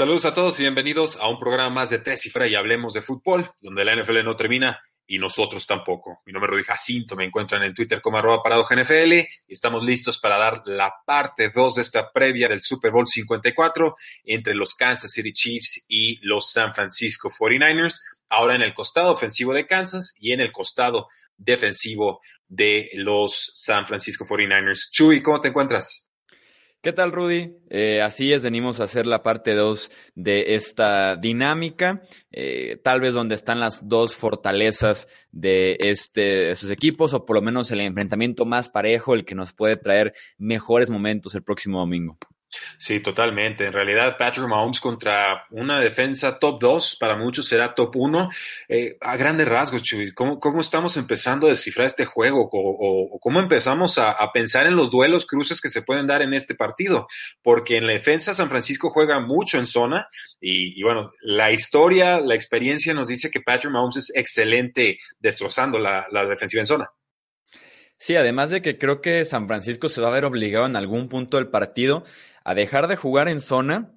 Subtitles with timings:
[0.00, 3.50] Saludos a todos y bienvenidos a un programa más de Tres y Hablemos de Fútbol,
[3.60, 6.22] donde la NFL no termina y nosotros tampoco.
[6.24, 10.18] Mi nombre es Rudy Jacinto, me encuentran en Twitter como arroba NFL y estamos listos
[10.18, 15.10] para dar la parte 2 de esta previa del Super Bowl 54 entre los Kansas
[15.12, 20.32] City Chiefs y los San Francisco 49ers, ahora en el costado ofensivo de Kansas y
[20.32, 24.88] en el costado defensivo de los San Francisco 49ers.
[24.90, 26.09] Chuy, ¿cómo te encuentras?
[26.82, 27.58] ¿Qué tal, Rudy?
[27.68, 32.00] Eh, así es, venimos a hacer la parte 2 de esta dinámica,
[32.32, 37.42] eh, tal vez donde están las dos fortalezas de este, estos equipos, o por lo
[37.42, 42.16] menos el enfrentamiento más parejo, el que nos puede traer mejores momentos el próximo domingo.
[42.76, 43.66] Sí, totalmente.
[43.66, 48.30] En realidad, Patrick Mahomes contra una defensa top 2, para muchos será top 1.
[48.68, 52.48] Eh, a grandes rasgos, Chuy, ¿cómo, ¿cómo, estamos empezando a descifrar este juego?
[52.52, 56.54] ¿O, cómo empezamos a, pensar en los duelos, cruces que se pueden dar en este
[56.54, 57.06] partido?
[57.42, 60.08] Porque en la defensa San Francisco juega mucho en zona
[60.40, 66.06] y, bueno, la historia, la experiencia nos dice que Patrick Mahomes es excelente destrozando la,
[66.10, 66.90] la defensiva en zona.
[68.02, 71.10] Sí, además de que creo que San Francisco se va a ver obligado en algún
[71.10, 72.02] punto del partido
[72.44, 73.92] a dejar de jugar en zona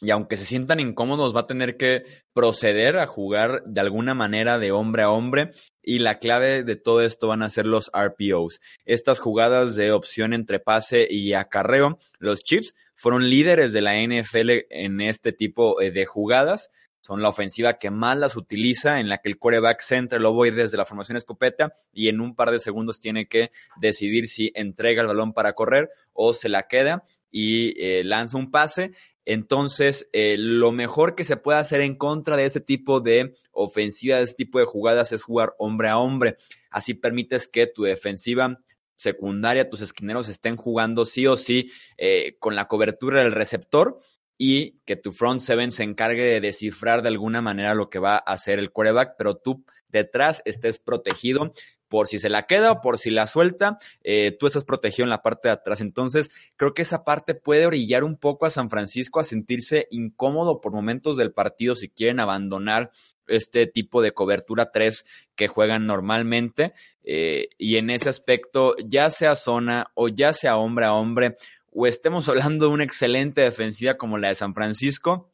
[0.00, 4.58] y aunque se sientan incómodos va a tener que proceder a jugar de alguna manera
[4.58, 5.50] de hombre a hombre
[5.82, 8.60] y la clave de todo esto van a ser los RPOs.
[8.84, 14.66] Estas jugadas de opción entre pase y acarreo, los Chiefs fueron líderes de la NFL
[14.70, 16.70] en este tipo eh, de jugadas.
[17.00, 20.50] Son la ofensiva que más las utiliza, en la que el quarterback centra el voy
[20.50, 23.50] desde la formación escopeta y en un par de segundos tiene que
[23.80, 28.50] decidir si entrega el balón para correr o se la queda y eh, lanza un
[28.50, 28.92] pase.
[29.24, 34.16] Entonces, eh, lo mejor que se puede hacer en contra de este tipo de ofensiva,
[34.16, 36.36] de este tipo de jugadas, es jugar hombre a hombre.
[36.70, 38.58] Así permites que tu defensiva
[38.96, 44.00] secundaria, tus esquineros estén jugando sí o sí eh, con la cobertura del receptor
[44.36, 48.16] y que tu front seven se encargue de descifrar de alguna manera lo que va
[48.16, 51.52] a hacer el quarterback, pero tú detrás estés protegido
[51.88, 55.10] por si se la queda o por si la suelta, eh, tú estás protegido en
[55.10, 55.80] la parte de atrás.
[55.80, 60.60] Entonces, creo que esa parte puede orillar un poco a San Francisco a sentirse incómodo
[60.60, 62.90] por momentos del partido si quieren abandonar
[63.26, 65.04] este tipo de cobertura 3
[65.34, 66.72] que juegan normalmente.
[67.04, 71.36] Eh, y en ese aspecto, ya sea zona o ya sea hombre a hombre,
[71.72, 75.30] o estemos hablando de una excelente defensiva como la de San Francisco,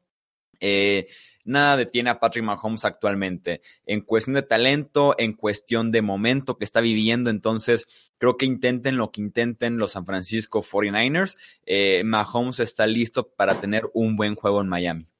[0.61, 1.07] eh,
[1.45, 3.61] nada detiene a Patrick Mahomes actualmente.
[3.87, 7.87] En cuestión de talento, en cuestión de momento que está viviendo, entonces
[8.19, 11.37] creo que intenten lo que intenten los San Francisco 49ers.
[11.67, 15.14] Eh, Mahomes está listo para tener un buen juego en Miami.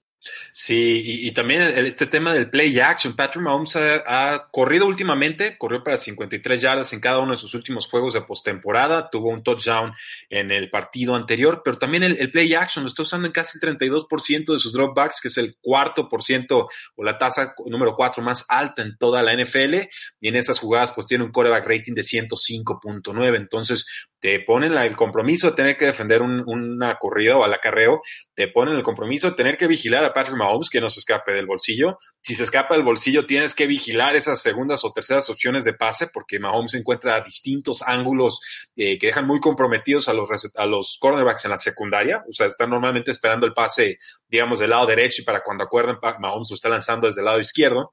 [0.53, 3.15] Sí, y, también este tema del play action.
[3.15, 7.87] Patrick Mahomes ha, corrido últimamente, corrió para 53 yardas en cada uno de sus últimos
[7.89, 9.93] juegos de postemporada, tuvo un touchdown
[10.31, 13.79] en el partido anterior, pero también el, play action lo está usando en casi el
[13.79, 18.23] 32% de sus dropbacks, que es el cuarto por ciento o la tasa número cuatro
[18.23, 19.75] más alta en toda la NFL,
[20.21, 23.87] y en esas jugadas pues tiene un quarterback rating de 105.9, entonces
[24.25, 28.01] te ponen el compromiso de tener que defender una corrida o al acarreo,
[28.33, 31.35] te ponen el compromiso de tener que vigilar a Patrick Mahomes que no se escape
[31.35, 31.99] del bolsillo.
[32.23, 36.07] Si se escapa del bolsillo, tienes que vigilar esas segundas o terceras opciones de pase
[36.07, 38.41] porque Mahomes encuentra distintos ángulos
[38.77, 42.25] eh, que dejan muy comprometidos a los, a los cornerbacks en la secundaria.
[42.27, 45.99] O sea, están normalmente esperando el pase, digamos, del lado derecho y para cuando acuerden,
[46.19, 47.93] Mahomes lo está lanzando desde el lado izquierdo.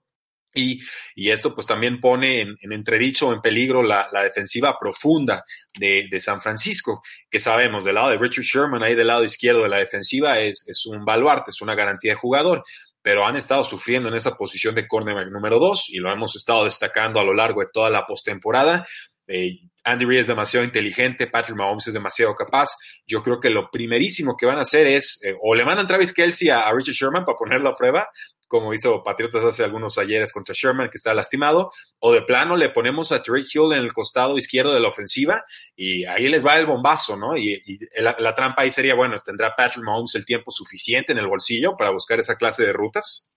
[0.53, 0.81] Y,
[1.15, 5.43] y, esto pues también pone en, en entredicho o en peligro la, defensiva profunda
[5.79, 9.63] de, de, San Francisco, que sabemos del lado de Richard Sherman, ahí del lado izquierdo
[9.63, 12.63] de la defensiva, es, es un baluarte, es una garantía de jugador,
[13.01, 16.65] pero han estado sufriendo en esa posición de cornerback número dos y lo hemos estado
[16.65, 18.85] destacando a lo largo de toda la postemporada.
[19.27, 22.77] Eh, Andy Reid es demasiado inteligente, Patrick Mahomes es demasiado capaz.
[23.07, 26.13] Yo creo que lo primerísimo que van a hacer es eh, o le mandan Travis
[26.13, 28.07] Kelsey a, a, Richard Sherman para ponerlo a prueba,
[28.51, 32.69] como hizo Patriotas hace algunos ayeres contra Sherman, que está lastimado, o de plano le
[32.69, 36.57] ponemos a Drake Hill en el costado izquierdo de la ofensiva y ahí les va
[36.57, 37.37] el bombazo, ¿no?
[37.37, 41.27] Y, y la, trampa ahí sería, bueno, ¿tendrá Patrick Mahomes el tiempo suficiente en el
[41.27, 43.31] bolsillo para buscar esa clase de rutas?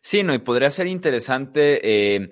[0.00, 1.80] Sí, no, y podría ser interesante.
[1.82, 2.30] Eh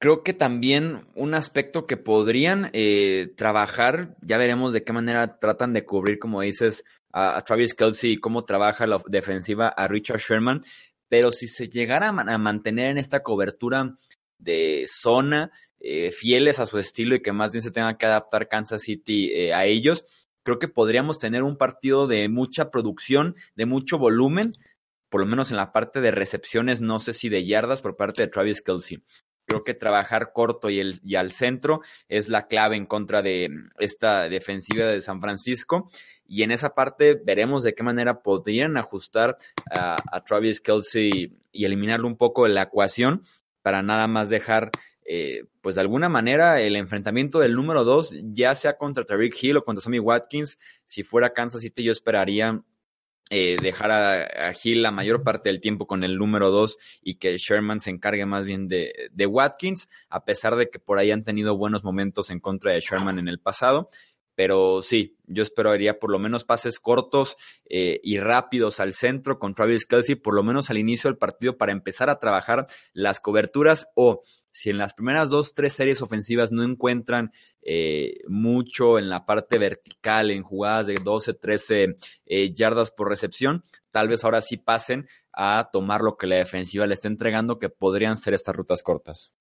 [0.00, 5.72] Creo que también un aspecto que podrían eh, trabajar, ya veremos de qué manera tratan
[5.72, 10.62] de cubrir, como dices, a, Travis Kelsey y cómo trabaja la defensiva a Richard Sherman,
[11.08, 13.96] pero si se llegara a, mantener en esta cobertura
[14.38, 15.50] de zona,
[15.80, 19.30] eh, fieles a su estilo y que más bien se tenga que adaptar Kansas City
[19.32, 20.04] eh, a ellos,
[20.42, 24.50] creo que podríamos tener un partido de mucha producción, de mucho volumen,
[25.08, 28.22] por lo menos en la parte de recepciones, no sé si de yardas por parte
[28.22, 29.02] de Travis Kelsey.
[29.46, 33.48] Creo que trabajar corto y, el, y al centro es la clave en contra de
[33.78, 35.90] esta defensiva de San Francisco.
[36.28, 39.38] Y en esa parte veremos de qué manera podrían ajustar
[39.70, 39.96] a,
[40.26, 43.24] Travis Kelsey y eliminarlo un poco de la ecuación
[43.62, 44.70] para nada más dejar,
[45.06, 49.56] eh, pues de alguna manera, el enfrentamiento del número dos, ya sea contra Tariq Hill
[49.56, 50.58] o contra Sammy Watkins.
[50.84, 52.62] Si fuera Kansas City, yo esperaría
[53.30, 57.36] eh, dejar a, Hill la mayor parte del tiempo con el número 2 y que
[57.36, 61.24] Sherman se encargue más bien de, de, Watkins, a pesar de que por ahí han
[61.24, 63.90] tenido buenos momentos en contra de Sherman en el pasado.
[64.38, 67.36] Pero sí, yo esperaría por lo menos pases cortos
[67.68, 71.58] eh, y rápidos al centro con Travis Kelsey, por lo menos al inicio del partido,
[71.58, 76.52] para empezar a trabajar las coberturas o si en las primeras dos, tres series ofensivas
[76.52, 77.32] no encuentran
[77.62, 81.96] eh, mucho en la parte vertical, en jugadas de 12, 13
[82.26, 85.08] eh, yardas por recepción, tal vez ahora sí pasen
[85.40, 89.32] a tomar lo que la defensiva le está entregando, que podrían ser estas rutas cortas.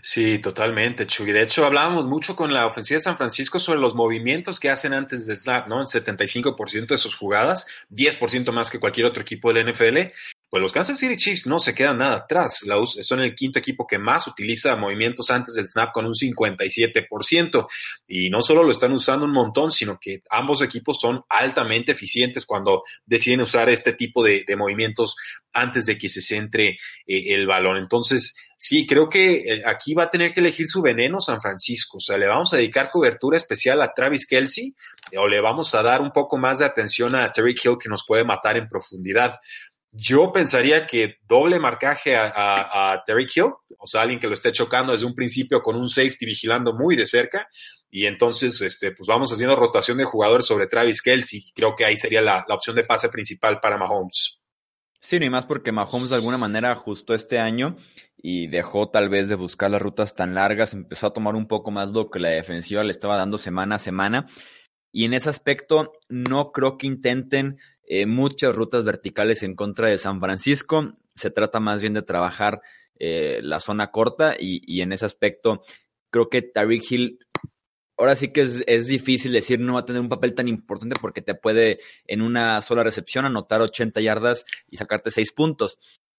[0.00, 1.30] Sí, totalmente, Chuy.
[1.30, 4.94] De hecho, hablábamos mucho con la ofensiva de San Francisco sobre los movimientos que hacen
[4.94, 5.80] antes del snap, ¿no?
[5.80, 10.10] El 75% de sus jugadas, 10% más que cualquier otro equipo del NFL
[10.52, 12.66] pues los Kansas City Chiefs no se quedan nada atrás.
[13.00, 17.66] son el quinto equipo que más utiliza movimientos antes del snap con un 57%.
[18.06, 22.44] Y no solo lo están usando un montón, sino que ambos equipos son altamente eficientes
[22.44, 25.16] cuando deciden usar este tipo de, movimientos
[25.54, 26.76] antes de que se centre eh,
[27.06, 27.78] el balón.
[27.78, 31.96] Entonces, sí, creo que eh, aquí va a tener que elegir su veneno San Francisco.
[31.96, 34.74] O sea, le vamos a dedicar cobertura especial a Travis Kelsey
[35.16, 38.04] o le vamos a dar un poco más de atención a Terry Hill que nos
[38.06, 39.38] puede matar en profundidad.
[39.94, 44.50] Yo pensaría que doble marcaje a, a, Terry Hill, o sea, alguien que lo esté
[44.50, 47.46] chocando desde un principio con un safety vigilando muy de cerca,
[47.90, 51.52] y entonces este, pues vamos haciendo rotación de jugadores sobre Travis Kelsey.
[51.54, 54.40] Creo que ahí sería la, opción de pase principal para Mahomes.
[54.98, 57.76] Sí, ni más porque Mahomes de alguna manera ajustó este año
[58.16, 61.70] y dejó tal vez de buscar las rutas tan largas, empezó a tomar un poco
[61.70, 64.26] más lo que la defensiva le estaba dando semana a semana.
[64.90, 69.98] Y en ese aspecto no creo que intenten eh, muchas rutas verticales en contra de
[69.98, 70.94] San Francisco.
[71.14, 72.60] Se trata más bien de trabajar
[72.98, 75.62] eh, la zona corta y, en ese aspecto
[76.10, 77.18] creo que Tariq Hill
[77.96, 81.22] ahora sí que es, difícil decir no va a tener un papel tan importante porque
[81.22, 85.78] te puede en una sola recepción anotar 80 yardas y sacarte 6 puntos.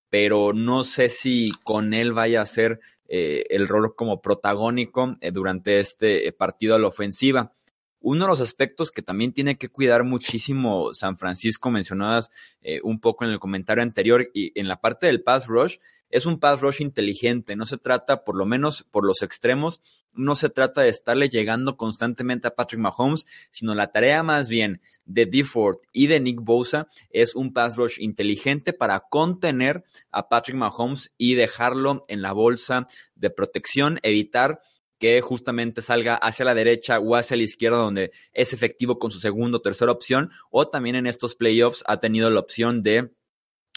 [0.09, 5.79] Pero no sé si con él vaya a ser eh, el rol como protagónico durante
[5.79, 7.53] este partido a la ofensiva.
[8.05, 12.99] Uno de los aspectos que también tiene que cuidar muchísimo San Francisco, mencionadas eh, un
[12.99, 15.77] poco en el comentario anterior y en la parte del pass rush,
[16.09, 17.55] es un pass rush inteligente.
[17.55, 21.77] No se trata, por lo menos por los extremos, no se trata de estarle llegando
[21.77, 26.89] constantemente a Patrick Mahomes, sino la tarea más bien de DeFord y de Nick Bosa
[27.09, 32.85] es un pass rush inteligente para contener a Patrick Mahomes y dejarlo en la bolsa
[33.15, 34.61] de protección, evitar
[35.03, 39.19] que justamente salga hacia la derecha o hacia la izquierda donde es efectivo con su
[39.19, 43.11] segunda o tercera opción, o también en estos playoffs ha tenido la opción de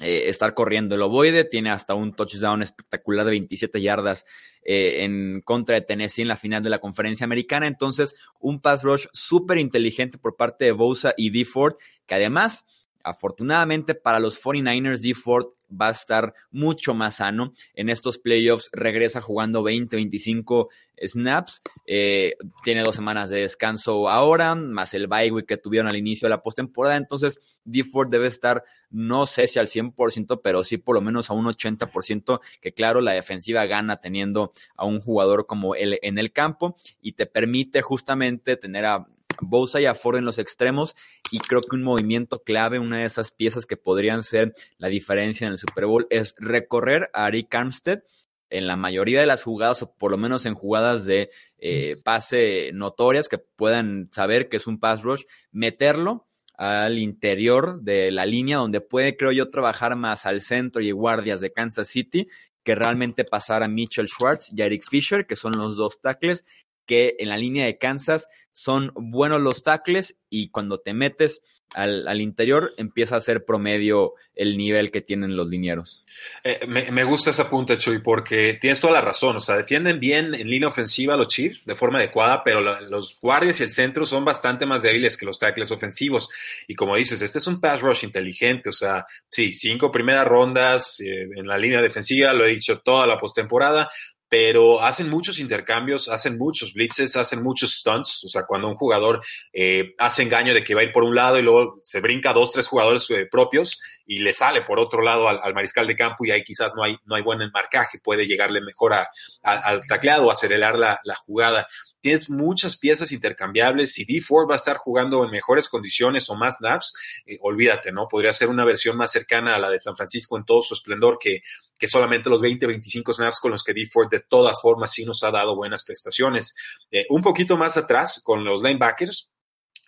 [0.02, 4.24] eh, estar corriendo el ovoide, tiene hasta un touchdown espectacular de 27 yardas
[4.62, 8.84] eh, en contra de Tennessee en la final de la conferencia americana, entonces un pass
[8.84, 11.44] rush súper inteligente por parte de Bosa y D.
[11.44, 11.74] Ford,
[12.06, 12.64] que además
[13.06, 15.14] Afortunadamente para los 49ers, D.
[15.14, 17.52] Ford va a estar mucho más sano.
[17.74, 20.68] En estos playoffs regresa jugando 20, 25
[21.02, 21.62] snaps.
[21.86, 26.26] Eh, tiene dos semanas de descanso ahora, más el bye week que tuvieron al inicio
[26.26, 26.96] de la postemporada.
[26.96, 27.84] Entonces, D.
[27.84, 31.46] Ford debe estar, no sé si al 100%, pero sí por lo menos a un
[31.46, 36.76] 80%, que claro, la defensiva gana teniendo a un jugador como él en el campo
[37.00, 39.06] y te permite justamente tener a
[39.40, 40.96] Bosa y Ford en los extremos
[41.30, 45.46] y creo que un movimiento clave, una de esas piezas que podrían ser la diferencia
[45.46, 48.02] en el Super Bowl es recorrer a Ari Armstead
[48.50, 52.70] en la mayoría de las jugadas o por lo menos en jugadas de eh, pase
[52.72, 56.26] notorias que puedan saber que es un pass rush, meterlo
[56.56, 61.40] al interior de la línea donde puede, creo yo, trabajar más al centro y guardias
[61.40, 62.28] de Kansas City
[62.64, 66.44] que realmente pasar a Mitchell Schwartz y Eric Fisher, que son los dos tackles
[66.86, 71.42] que en la línea de Kansas son buenos los tackles y cuando te metes
[71.74, 76.04] al, interior empieza a ser promedio el nivel que tienen los linieros.
[76.42, 79.36] Eh, me, gusta ese punto, Chuy, porque tienes toda la razón.
[79.36, 83.60] O sea, defienden bien en línea ofensiva los Chiefs de forma adecuada, pero los guardias
[83.60, 86.28] y el centro son bastante más débiles que los tackles ofensivos.
[86.66, 88.70] Y como dices, este es un pass rush inteligente.
[88.70, 93.06] O sea, sí, cinco primeras rondas eh, en la línea defensiva, lo he dicho toda
[93.06, 93.90] la postemporada,
[94.28, 98.24] pero hacen muchos intercambios, hacen muchos blitzes, hacen muchos stunts.
[98.24, 101.14] O sea, cuando un jugador eh, hace engaño de que va a ir por un
[101.14, 105.02] lado y luego se brinca dos, tres jugadores eh, propios y le sale por otro
[105.02, 107.98] lado al, al, mariscal de campo y ahí quizás no hay, no hay buen marcaje,
[107.98, 108.94] puede llegarle mejor
[109.42, 111.66] al tacleado, acelerar la, la jugada
[112.06, 113.92] tienes muchas piezas intercambiables.
[113.92, 116.94] Si D Ford va a estar jugando en mejores condiciones o más snaps,
[117.26, 118.06] eh, olvídate, ¿no?
[118.06, 121.18] Podría ser una versión más cercana a la de San Francisco en todo su esplendor
[121.20, 121.40] que,
[121.78, 125.04] que solamente los 20, 25 snaps con los que D Ford de todas formas sí
[125.04, 126.54] nos ha dado buenas prestaciones.
[126.90, 129.30] Eh, un poquito más atrás con los linebackers,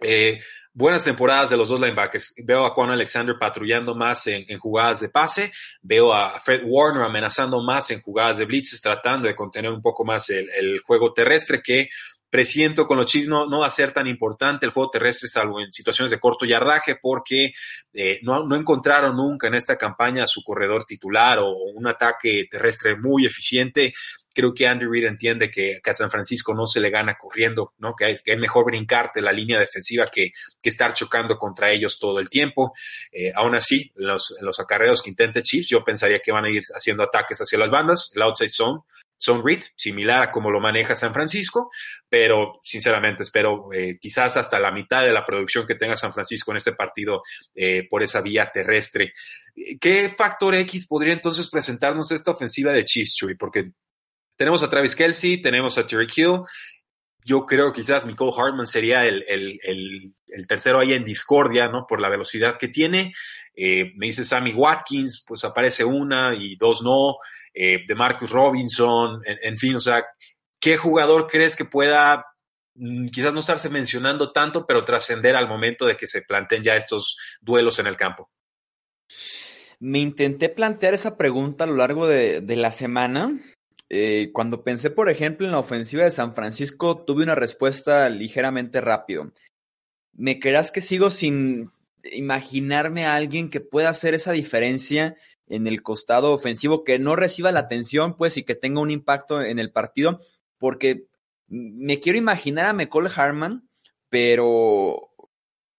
[0.01, 0.41] eh,
[0.73, 2.35] buenas temporadas de los dos linebackers.
[2.45, 5.53] Veo a Juan Alexander patrullando más en, jugadas de pase.
[5.83, 10.05] Veo a Fred Warner amenazando más en jugadas de blitzes, tratando de contener un poco
[10.05, 11.89] más el juego terrestre que
[12.31, 15.61] presiento con los Chiefs no, no, va a ser tan importante el juego terrestre, salvo
[15.61, 17.53] en situaciones de corto yardaje, porque
[17.93, 22.97] eh, no, no, encontraron nunca en esta campaña su corredor titular o un ataque terrestre
[22.97, 23.93] muy eficiente.
[24.35, 27.95] Creo que Andy Reid entiende que, a San Francisco no se le gana corriendo, ¿no?
[27.97, 30.31] Que es, que es mejor brincarte la línea defensiva que,
[30.63, 32.73] que, estar chocando contra ellos todo el tiempo.
[33.11, 36.63] Eh, aún así, los, los acarreos que intente Chiefs, yo pensaría que van a ir
[36.75, 38.81] haciendo ataques hacia las bandas, el outside zone,
[39.19, 41.71] son read, similar a como lo maneja San Francisco,
[42.09, 46.53] pero sinceramente espero eh, quizás hasta la mitad de la producción que tenga San Francisco
[46.53, 47.23] en este partido
[47.55, 49.13] eh, por esa vía terrestre.
[49.81, 53.35] ¿Qué factor X podría entonces presentarnos esta ofensiva de Chiefs, Chuy?
[53.35, 53.73] Porque
[54.37, 56.43] tenemos a Travis Kelsey, tenemos a Terry Hill.
[57.25, 61.87] Yo creo quizás Nicole Hartman sería el, el, el, el, tercero ahí en discordia, ¿no?
[61.87, 63.13] Por la velocidad que tiene.
[63.61, 67.17] Eh, me dice Sammy Watkins, pues aparece una y dos no.
[67.53, 70.05] Eh, de Marcus Robinson, en, fin, o sea,
[70.61, 72.25] ¿qué jugador crees que pueda
[72.77, 76.77] mm, quizás no estarse mencionando tanto, pero trascender al momento de que se planteen ya
[76.77, 78.31] estos duelos en el campo?
[79.81, 83.41] Me intenté plantear esa pregunta a lo largo de, la semana
[83.89, 88.81] eh, cuando pensé, por ejemplo, en la ofensiva de San Francisco, tuve una respuesta ligeramente
[88.81, 89.33] rápido.
[90.13, 91.73] Me creerás que sigo sin
[92.05, 97.53] imaginarme a alguien que pueda hacer esa diferencia en el costado ofensivo, que no reciba
[97.53, 100.21] la atención, pues, y que tenga un impacto en el partido,
[100.59, 101.07] porque
[101.49, 103.69] me quiero imaginar a McCall Harman,
[104.11, 105.11] pero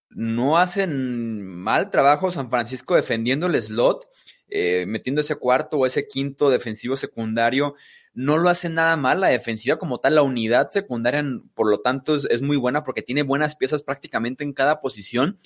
[0.09, 4.07] no hacen mal trabajo San Francisco defendiendo el slot,
[4.47, 7.75] eh, metiendo ese cuarto o ese quinto defensivo secundario
[8.13, 9.21] no lo hace nada mal.
[9.21, 11.23] La defensiva como tal, la unidad secundaria,
[11.53, 15.37] por lo tanto, es, es muy buena porque tiene buenas piezas prácticamente en cada posición.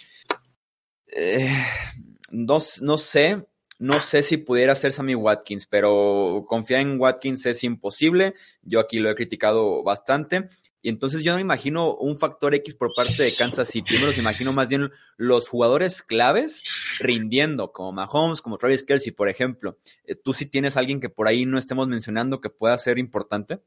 [1.07, 1.49] Eh,
[2.31, 3.45] no, no sé,
[3.79, 8.33] no sé si pudiera ser Sammy Watkins, pero confiar en Watkins es imposible.
[8.61, 10.49] Yo aquí lo he criticado bastante.
[10.85, 14.07] Y entonces yo no me imagino un factor X por parte de Kansas City, me
[14.07, 16.61] los imagino más bien los jugadores claves
[16.99, 19.77] rindiendo, como Mahomes, como Travis Kelsey, por ejemplo.
[20.03, 23.61] Eh, ¿Tú sí tienes alguien que por ahí no estemos mencionando que pueda ser importante?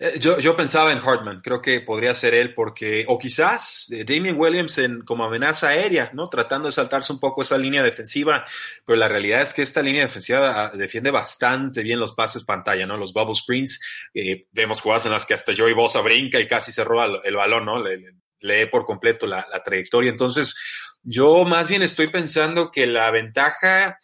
[0.00, 4.04] Eh, yo, yo, pensaba en Hartman, creo que podría ser él porque, o quizás eh,
[4.04, 6.28] Damien Williams en, como amenaza aérea, ¿no?
[6.28, 8.44] Tratando de saltarse un poco esa línea defensiva,
[8.84, 12.86] pero la realidad es que esta línea defensiva ah, defiende bastante bien los pases pantalla,
[12.86, 12.96] ¿no?
[12.96, 13.80] Los bubble screens,
[14.14, 17.36] eh, vemos jugadas en las que hasta Joey Bosa brinca y casi se roba el,
[17.36, 17.82] balón, ¿no?
[17.82, 20.10] Le, le, lee por completo la, trayectoria.
[20.10, 20.54] Entonces,
[21.02, 23.98] yo más bien estoy pensando que la ventaja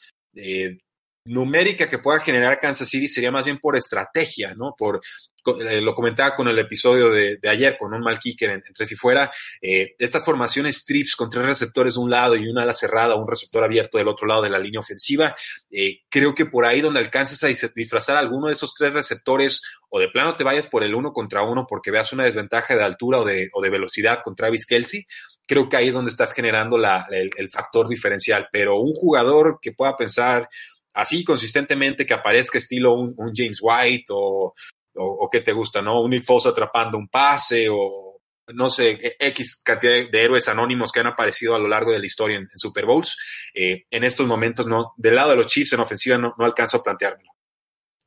[1.26, 4.74] numérica que pueda generar Kansas City sería más bien por estrategia, ¿no?
[4.76, 5.00] Por
[5.46, 8.86] eh, lo comentaba con el episodio de, de ayer, con un mal kicker en, entre
[8.86, 12.74] si fuera, eh, estas formaciones trips con tres receptores de un lado y una ala
[12.74, 15.34] cerrada, un receptor abierto del otro lado de la línea ofensiva,
[15.70, 20.00] eh, creo que por ahí donde alcances a disfrazar alguno de esos tres receptores o
[20.00, 23.18] de plano te vayas por el uno contra uno porque veas una desventaja de altura
[23.18, 25.06] o de, o de velocidad con Travis Kelsey,
[25.46, 29.58] creo que ahí es donde estás generando la, el, el factor diferencial, pero un jugador
[29.60, 30.48] que pueda pensar
[30.94, 34.54] así consistentemente que aparezca estilo un James White o,
[34.96, 36.00] o, qué te gusta, ¿no?
[36.00, 38.14] Un Foles atrapando un pase o
[38.52, 42.06] no sé, X cantidad de héroes anónimos que han aparecido a lo largo de la
[42.06, 43.16] historia en, en Super Bowls.
[43.54, 46.78] Eh, en estos momentos, no, del lado de los Chiefs en ofensiva no, no alcanzo
[46.78, 47.30] a planteármelo.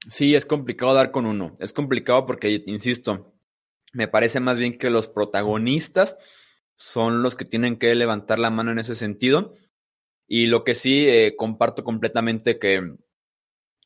[0.07, 1.55] Sí, es complicado dar con uno.
[1.59, 3.33] Es complicado porque, insisto,
[3.93, 6.17] me parece más bien que los protagonistas
[6.75, 9.55] son los que tienen que levantar la mano en ese sentido.
[10.27, 12.81] Y lo que sí eh, comparto completamente que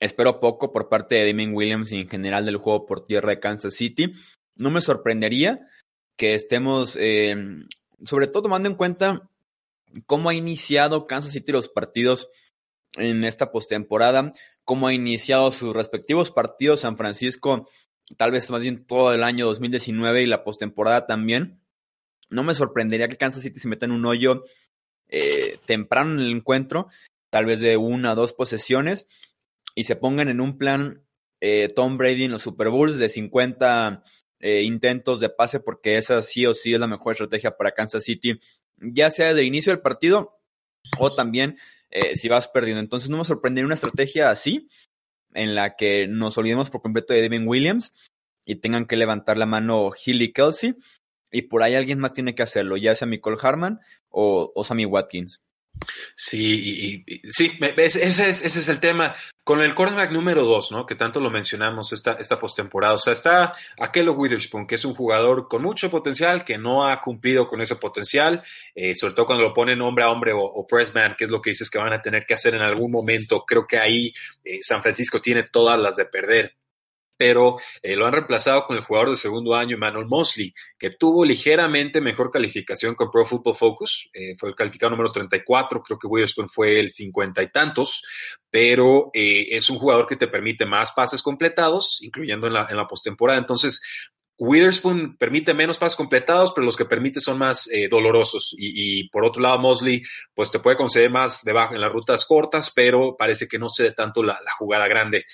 [0.02, 3.40] espero poco por parte de Damien Williams y en general del juego por tierra de
[3.40, 4.14] Kansas City.
[4.56, 5.68] no me sorprendería
[6.18, 7.36] que estemos, eh,
[8.04, 9.30] sobre todo tomando en cuenta
[10.06, 12.30] cómo ha iniciado Kansas City los partidos
[12.96, 14.34] en esta postemporada,
[14.66, 17.70] cómo ha iniciado sus respectivos partidos San Francisco,
[18.18, 21.62] tal vez más bien todo el año 2019 y la postemporada también.
[22.30, 24.44] No me sorprendería que Kansas City se meta en un hoyo
[25.10, 26.88] eh, temprano en el encuentro,
[27.30, 29.06] tal vez de una o dos posesiones,
[29.76, 31.04] y se pongan en un plan
[31.40, 34.04] eh, Tom Brady en los Super Bowls de 50
[34.40, 38.04] eh, intentos de pase, porque esa sí o sí es la mejor estrategia para Kansas
[38.04, 38.40] City,
[38.78, 40.40] ya sea desde el inicio del partido
[41.00, 41.58] o también
[41.90, 42.82] eh, si vas perdiendo.
[42.82, 44.70] Entonces no me sorprendería una estrategia así,
[45.34, 47.94] en la que nos olvidemos por completo de Devin Williams
[48.46, 50.76] y tengan que levantar la mano Hill y Kelsey,
[51.32, 54.86] y por ahí alguien más tiene que hacerlo, ya sea Nicole Harman o, o Sammy
[54.86, 55.42] Watkins.
[56.16, 59.14] Sí, y, sí, ese es, ese es el tema.
[59.44, 60.86] Con el cornerback número dos, ¿no?
[60.86, 62.94] Que tanto lo mencionamos esta, esta postemporada.
[62.94, 67.02] O sea, está Akello Witherspoon, que es un jugador con mucho potencial, que no ha
[67.02, 68.44] cumplido con ese potencial,
[68.76, 71.42] eh, sobre todo cuando lo ponen hombre a hombre o, o pressman, que es lo
[71.42, 73.44] que dices que van a tener que hacer en algún momento.
[73.48, 74.14] Creo que ahí
[74.44, 76.56] eh, San Francisco tiene todas las de perder
[77.22, 81.24] pero eh, lo han reemplazado con el jugador de segundo año, Emmanuel Mosley, que tuvo
[81.24, 86.08] ligeramente mejor calificación con Pro Football Focus, eh, fue el calificado número 34, creo que
[86.08, 88.02] Witherspoon fue el cincuenta y tantos,
[88.50, 92.76] pero eh, es un jugador que te permite más pases completados, incluyendo en la, en
[92.76, 93.38] la postemporada.
[93.38, 93.84] Entonces,
[94.40, 98.56] Witherspoon permite menos pases completados, pero los que permite son más eh, dolorosos.
[98.58, 100.02] Y, y, por otro lado, Mosley,
[100.34, 103.84] pues te puede conceder más debajo en las rutas cortas, pero parece que no se
[103.84, 105.26] dé tanto la, la jugada grande.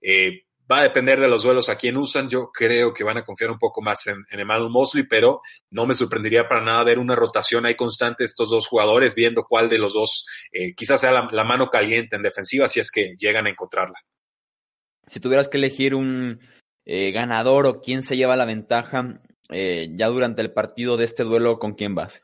[0.00, 2.30] Eh, Va a depender de los duelos a quién usan.
[2.30, 5.84] Yo creo que van a confiar un poco más en, en Emmanuel Mosley, pero no
[5.84, 9.68] me sorprendería para nada ver una rotación ahí constante de estos dos jugadores, viendo cuál
[9.68, 13.14] de los dos eh, quizás sea la, la, mano caliente en defensiva, si es que
[13.18, 13.98] llegan a encontrarla.
[15.06, 16.40] Si tuvieras que elegir un
[16.86, 21.22] eh, ganador o quién se lleva la ventaja eh, ya durante el partido de este
[21.22, 22.22] duelo, ¿con quién vas?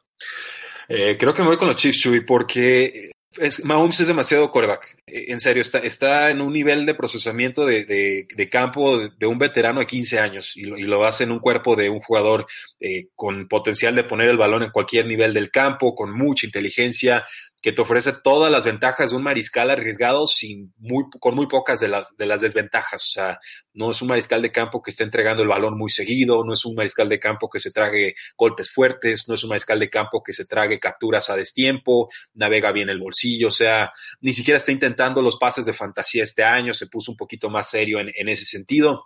[0.88, 4.96] Eh, creo que me voy con los Chiefs, Chuy, porque es, Mahomes es demasiado coreback.
[5.06, 9.26] En serio, está, está en un nivel de procesamiento de, de, de campo de, de,
[9.26, 12.00] un veterano de 15 años y lo, y lo, hace en un cuerpo de un
[12.00, 12.46] jugador
[12.80, 17.24] eh, con potencial de poner el balón en cualquier nivel del campo, con mucha inteligencia,
[17.60, 21.80] que te ofrece todas las ventajas de un mariscal arriesgado sin muy, con muy pocas
[21.80, 23.02] de las, de las desventajas.
[23.06, 23.40] O sea,
[23.74, 26.64] no es un mariscal de campo que esté entregando el balón muy seguido, no es
[26.64, 30.22] un mariscal de campo que se trague golpes fuertes, no es un mariscal de campo
[30.22, 33.90] que se trague capturas a destiempo, navega bien el bolsillo, o sea,
[34.20, 37.68] ni siquiera está intentando los pases de fantasía este año, se puso un poquito más
[37.68, 39.04] serio en, en ese sentido.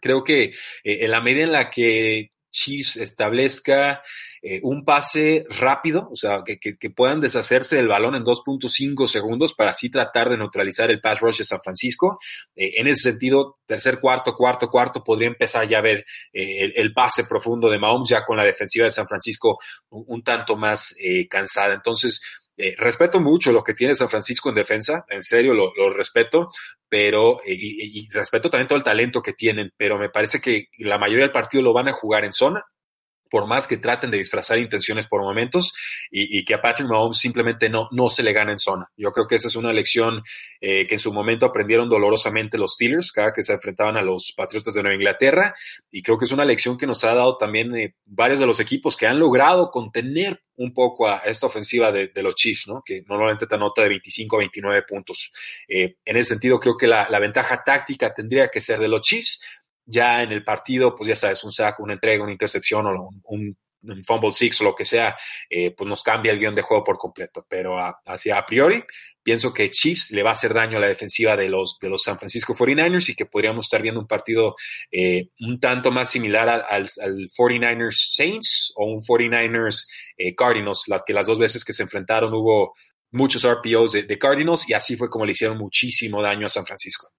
[0.00, 4.02] Creo que eh, en la medida en la que Chiefs establezca
[4.44, 9.70] eh, un pase rápido, o sea, que, puedan deshacerse del balón en 2.5 segundos para
[9.70, 12.18] así tratar de neutralizar el pass rush de San Francisco.
[12.56, 16.92] Eh, en ese sentido, tercer cuarto, cuarto, cuarto, podría empezar ya a ver eh, el,
[16.92, 19.58] pase profundo de Mahomes ya con la defensiva de San Francisco
[19.90, 20.94] un, tanto más
[21.30, 21.74] cansada.
[21.74, 22.20] Entonces,
[22.56, 26.50] eh, respeto mucho lo que tiene San Francisco en defensa, en serio lo, lo respeto,
[26.88, 30.66] pero eh, y, y, respeto también todo el talento que tienen, pero me parece que
[30.78, 32.62] la mayoría del partido lo van a jugar en zona,
[33.32, 35.72] por más que traten de disfrazar intenciones por momentos
[36.10, 38.92] y, que a Patrick Mahomes simplemente no, no se le gana en zona.
[38.94, 40.22] Yo creo que esa es una lección
[40.60, 44.34] eh, que en su momento aprendieron dolorosamente los Steelers cada que se enfrentaban a los
[44.36, 45.54] Patriotas de Nueva Inglaterra
[45.90, 48.60] y creo que es una lección que nos ha dado también eh, varios de los
[48.60, 52.82] equipos que han logrado contener un poco a esta ofensiva de, de los Chiefs, ¿no?
[52.84, 55.32] que normalmente te anota de 25 a 29 puntos.
[55.66, 59.00] Eh, en ese sentido, creo que la, la ventaja táctica tendría que ser de los
[59.00, 59.42] Chiefs,
[59.84, 63.56] ya en el partido, pues ya sabes, un saco, una entrega, una intercepción o un,
[64.06, 65.16] fumble six o lo que sea,
[65.50, 67.44] eh, pues nos cambia el guion de juego por completo.
[67.48, 68.84] Pero a, a priori,
[69.22, 72.02] pienso que Chiefs le va a hacer daño a la defensiva de los, de los
[72.02, 74.54] San Francisco 49ers y que podríamos estar viendo un partido
[74.90, 80.82] eh, un tanto más similar al, al, al, 49ers Saints o un 49ers eh, Cardinals,
[80.86, 82.74] las que las dos veces que se enfrentaron hubo
[83.10, 87.12] muchos RPOs de Cardinals y así fue como le hicieron muchísimo daño a San Francisco.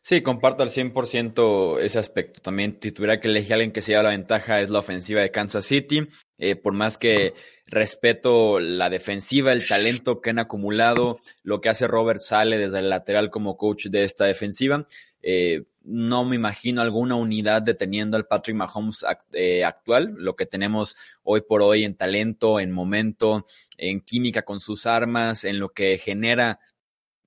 [0.00, 2.40] Sí, comparto al 100% ese aspecto.
[2.40, 5.20] También si tuviera que elegir a alguien que se lleva la ventaja es la ofensiva
[5.20, 6.08] de Kansas City.
[6.38, 7.34] Eh, por más que
[7.66, 12.88] respeto la defensiva, el talento que han acumulado, lo que hace Robert Sale desde el
[12.88, 14.86] lateral como coach de esta defensiva,
[15.20, 20.96] eh, no me imagino alguna unidad deteniendo al Patrick Mahomes eh, actual, lo que tenemos
[21.22, 25.98] hoy por hoy en talento, en momento, en química con sus armas, en lo que
[25.98, 26.60] genera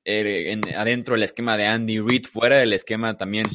[0.05, 3.45] eh, en, adentro del esquema de Andy Reid, fuera del esquema también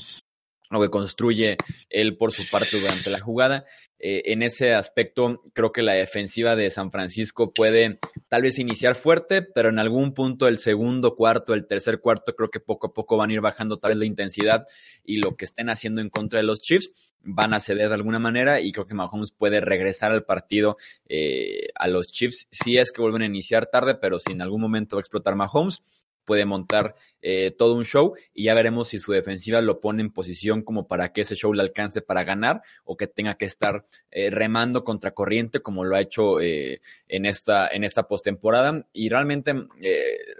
[0.70, 1.56] lo que construye
[1.90, 3.64] él por su parte durante la jugada.
[3.98, 8.94] Eh, en ese aspecto, creo que la defensiva de San Francisco puede tal vez iniciar
[8.94, 12.92] fuerte, pero en algún punto el segundo cuarto, el tercer cuarto, creo que poco a
[12.92, 14.64] poco van a ir bajando tal vez la intensidad
[15.02, 18.18] y lo que estén haciendo en contra de los Chiefs van a ceder de alguna
[18.18, 20.76] manera y creo que Mahomes puede regresar al partido
[21.08, 24.60] eh, a los Chiefs si es que vuelven a iniciar tarde, pero si en algún
[24.60, 25.82] momento va a explotar Mahomes,
[26.26, 30.12] puede montar eh, todo un show y ya veremos si su defensiva lo pone en
[30.12, 33.86] posición como para que ese show le alcance para ganar o que tenga que estar
[34.10, 38.86] eh, remando contra corriente como lo ha hecho eh, en esta, en esta postemporada.
[38.92, 39.54] Y realmente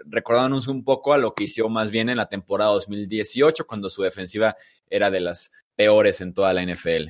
[0.05, 4.03] recordándonos un poco a lo que hizo más bien en la temporada 2018 cuando su
[4.03, 4.55] defensiva
[4.89, 7.09] era de las peores en toda la NFL.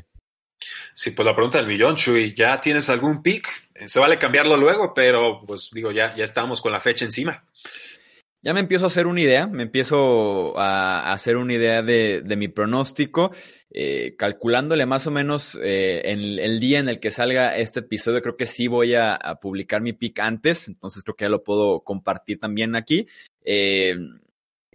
[0.93, 3.47] Sí, pues la pregunta del millón, Chuy, ¿ya tienes algún pick?
[3.85, 7.43] Se vale cambiarlo luego, pero pues digo, ya, ya estamos con la fecha encima
[8.47, 12.47] ya me empiezo a hacer una idea, me empiezo a, hacer una idea de, mi
[12.47, 13.31] pronóstico,
[13.69, 18.21] eh, calculándole más o menos eh, en el, día en el que salga este episodio,
[18.21, 21.81] creo que sí voy a, publicar mi pick antes, entonces creo que ya lo puedo
[21.81, 23.05] compartir también aquí.
[23.43, 23.97] Eh,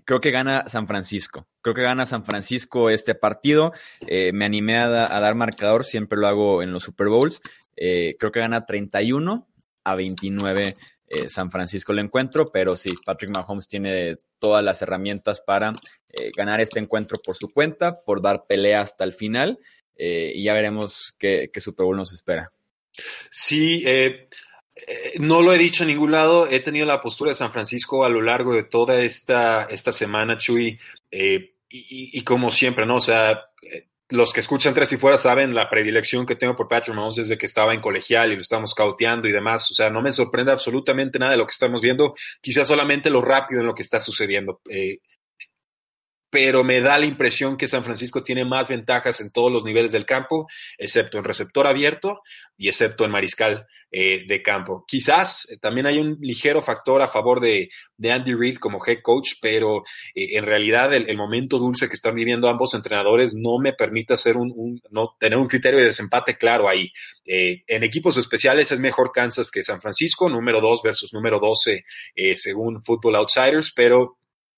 [0.04, 1.46] creo que gana San Francisco.
[1.62, 3.72] Creo que gana San Francisco este partido.
[4.06, 7.40] me animé a, a, dar marcador, siempre lo hago en los Super Bowls.
[7.74, 9.48] creo que gana 31
[9.84, 10.74] a 29
[11.14, 15.74] eh, San Francisco el encuentro, pero sí, Patrick Mahomes tiene todas las herramientas para
[16.08, 19.58] eh, ganar este encuentro por su cuenta, por dar pelea hasta el final,
[19.94, 22.50] eh, y ya veremos qué, Super Bowl nos espera.
[23.30, 23.84] Sí,
[25.18, 28.08] no lo he dicho en ningún lado, he tenido la postura de San Francisco a
[28.08, 30.78] lo largo de toda esta, esta semana, Chuy,
[31.10, 32.96] y, y, como siempre, ¿no?
[32.96, 33.44] O sea,
[34.12, 37.38] los que escuchan Tres y Fuera saben la predilección que tengo por Patrick Mahomes desde
[37.38, 39.70] que estaba en colegial y lo estamos cauteando y demás.
[39.70, 43.22] O sea, no me sorprende absolutamente nada de lo que estamos viendo, quizás solamente lo
[43.22, 44.60] rápido en lo que está sucediendo.
[44.68, 44.98] Eh,
[46.32, 49.92] pero me da la impresión que San Francisco tiene más ventajas en todos los niveles
[49.92, 50.46] del campo,
[50.78, 52.22] excepto en receptor abierto
[52.56, 54.86] y excepto en mariscal eh, de campo.
[54.88, 57.68] Quizás eh, también hay un ligero factor a favor de,
[58.02, 59.82] Andy Reid como head coach, pero
[60.14, 64.38] eh, en realidad el, momento dulce que están viviendo ambos entrenadores no me permite hacer
[64.38, 66.90] un, no, tener un criterio de desempate claro ahí.
[67.26, 71.84] en equipos especiales es mejor Kansas que San Francisco, número 2 versus número 12
[72.36, 74.16] según Football Outsiders, pero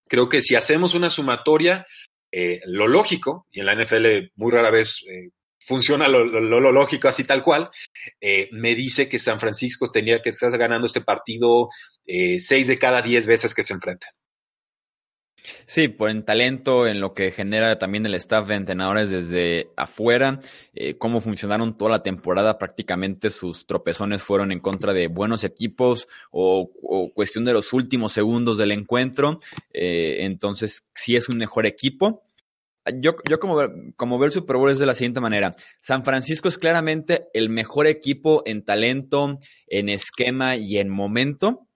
[0.09, 1.87] Creo que si hacemos una sumatoria,
[2.33, 5.31] eh, lo lógico, y en la NFL muy rara vez eh,
[5.67, 7.71] funciona lo, lógico así tal cual,
[8.21, 11.69] eh, me dice que San Francisco tenía que estar ganando este partido
[12.39, 14.09] seis de cada diez veces que se enfrenta.
[15.67, 20.41] Sí, por en talento, en lo que genera también el staff de entrenadores desde afuera,
[20.73, 26.09] eh, cómo funcionaron toda la temporada, prácticamente sus tropezones fueron en contra de buenos equipos
[26.31, 26.71] o,
[27.15, 29.41] cuestión de los últimos segundos del encuentro,
[29.73, 32.23] eh, entonces sí es un mejor equipo.
[33.01, 33.61] Yo, yo como,
[33.97, 35.51] como veo el Super Bowl es de la siguiente manera.
[35.81, 41.67] San Francisco es claramente el mejor equipo en talento, en esquema y en momento,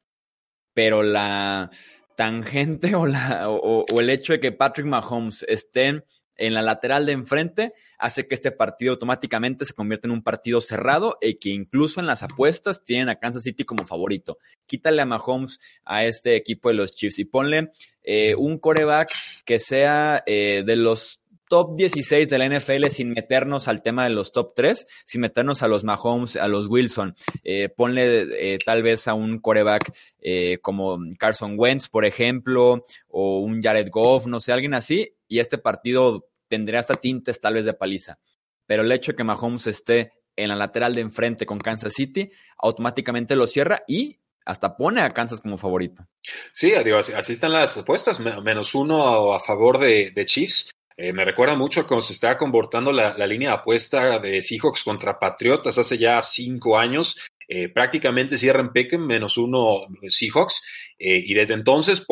[0.75, 1.71] pero la,
[2.19, 6.03] tangente o, la, o, el hecho de que Patrick Mahomes esté
[6.35, 10.61] en la lateral de enfrente hace que este partido automáticamente se convierta en un partido
[10.61, 14.39] cerrado y que incluso en las apuestas tienen a Kansas City como favorito.
[14.67, 17.71] Quítale a Mahomes a este equipo de los Chiefs y ponle
[18.03, 19.13] eh, un coreback
[19.45, 24.11] que sea eh, de los top 16 de la NFL sin meternos al tema de
[24.11, 27.17] los top 3, sin meternos a los Mahomes, a los Wilson.
[27.45, 33.41] Eh, ponle eh, tal vez a un coreback eh, como Carson Wentz, por ejemplo, o
[33.41, 37.65] un Jared Goff, no sé, alguien así, y este partido tendría hasta tintes tal vez
[37.65, 38.19] de paliza.
[38.67, 42.31] Pero el hecho de que Mahomes esté en la lateral de enfrente con Kansas City,
[42.59, 46.07] automáticamente lo cierra y hasta pone a Kansas como favorito.
[46.53, 50.71] Sí, adiós, así están las apuestas, menos uno a favor de, de Chiefs.
[51.01, 55.17] Eh, me recuerda mucho cuando se estaba comportando la, línea de apuesta de Seahawks contra
[55.17, 57.21] Patriotas hace ya cinco años.
[57.47, 59.77] Eh, prácticamente cierran Pecken menos uno
[60.09, 60.61] Seahawks.
[60.99, 62.05] Eh, y desde entonces,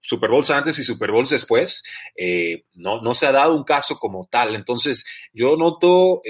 [0.00, 1.84] Super Bowls antes y Super Bowls después,
[2.72, 4.54] no, no se ha dado un caso como tal.
[4.54, 6.22] Entonces, yo noto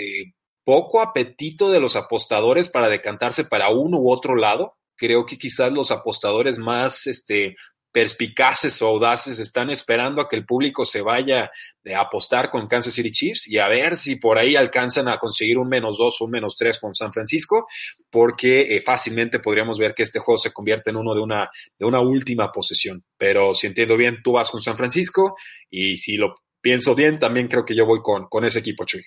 [0.64, 5.72] poco apetito de los apostadores para decantarse para uno u otro lado creo que quizás
[5.72, 7.54] los apostadores más este,
[7.92, 11.50] perspicaces o audaces están esperando a que el público se vaya
[11.92, 15.58] a apostar con Kansas City Chiefs y a ver si por ahí alcanzan a conseguir
[15.58, 17.66] un menos dos o un menos tres con San Francisco,
[18.10, 21.86] porque eh, fácilmente podríamos ver que este juego se convierte en uno de una, de
[21.86, 23.04] una última posesión.
[23.16, 25.34] Pero si entiendo bien, tú vas con San Francisco
[25.68, 29.02] y si lo pienso bien, también creo que yo voy con, con ese equipo, Chuy.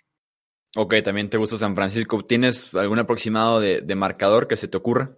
[0.75, 2.23] Ok, también te gusta San Francisco.
[2.25, 5.11] ¿Tienes algún aproximado de, marcador que se te ocurra?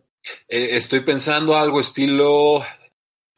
[0.49, 2.61] Eh, estoy pensando algo estilo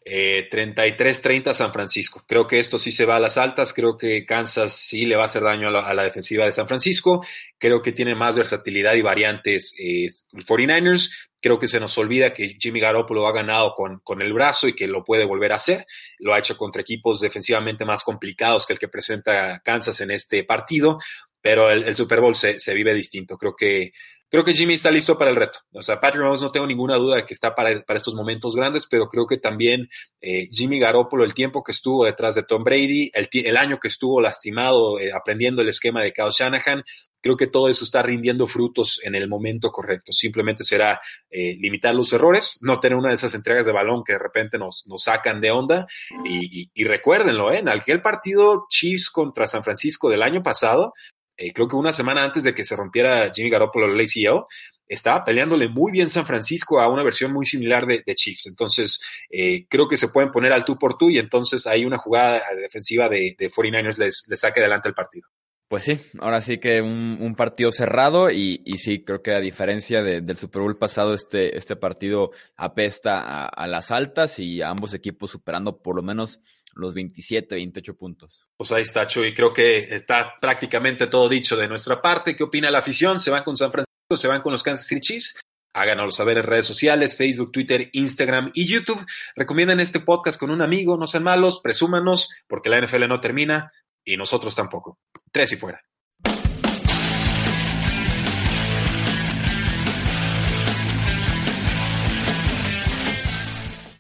[0.10, 2.24] Eh, 33-30 San Francisco.
[2.26, 3.74] Creo que esto sí se va a las altas.
[3.74, 7.26] Creo que Kansas sí le va a hacer daño a la, defensiva de San Francisco.
[7.58, 11.12] Creo que tiene más versatilidad y variantes eh, 49ers.
[11.42, 14.74] Creo que se nos olvida que Jimmy Garoppolo ha ganado con, con, el brazo y
[14.74, 15.86] que lo puede volver a hacer.
[16.20, 20.46] Lo ha hecho contra equipos defensivamente más complicados que el que presenta Kansas en este
[20.46, 21.00] partido,
[21.42, 23.38] pero el, Super Bowl se, vive distinto.
[23.38, 23.92] Creo que
[24.30, 25.60] creo que Jimmy está listo para el reto.
[25.72, 28.56] O sea, Patrick Mahomes no tengo ninguna duda de que está para, para estos momentos
[28.56, 29.90] grandes, pero creo que también
[30.22, 33.88] eh, Jimmy Garoppolo, el tiempo que estuvo detrás de Tom Brady, el, el año que
[33.88, 36.84] estuvo lastimado eh, aprendiendo el esquema de Kyle Shanahan,
[37.22, 40.12] creo que todo eso está rindiendo frutos en el momento correcto.
[40.12, 44.14] Simplemente será eh, limitar los errores, no tener una de esas entregas de balón que
[44.14, 45.88] de repente nos, nos sacan de onda.
[46.26, 47.60] Y, y, y recuérdenlo, ¿eh?
[47.60, 50.94] en aquel partido Chiefs contra San Francisco del año pasado,
[51.38, 54.46] eh, creo que una semana antes de que se rompiera Jimmy Garoppolo el ACL,
[54.88, 58.48] estaba peleándole muy bien San Francisco a una versión muy similar de, Chiefs.
[58.48, 61.98] Entonces, eh, creo que se pueden poner al tú por tú y entonces hay una
[61.98, 65.28] jugada defensiva de, de 49ers les, saque adelante el partido.
[65.68, 70.02] Pues sí, ahora sí que un, partido cerrado y, y, sí, creo que a diferencia
[70.02, 74.70] de, del Super Bowl pasado, este, este partido apesta a, a, las altas y a
[74.70, 76.40] ambos equipos superando por lo menos
[76.78, 78.48] los 27, 28 puntos.
[78.56, 79.34] Pues ahí está, Chuy.
[79.34, 82.36] Creo que está prácticamente todo dicho de nuestra parte.
[82.36, 83.20] ¿Qué opina la afición?
[83.20, 84.18] ¿Se van con San Francisco?
[84.18, 85.40] ¿Se van con los Kansas City Chiefs?
[85.74, 89.06] Háganoslo saber en redes sociales, Facebook, Twitter, Instagram y YouTube.
[89.36, 93.72] Recomienden este podcast con un amigo, no sean malos, presúmanos, porque la NFL no termina
[94.04, 94.98] y nosotros tampoco.
[95.32, 95.84] Tres y fuera.